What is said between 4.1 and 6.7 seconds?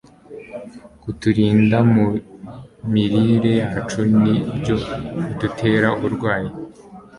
ni byo bidutera uburwayi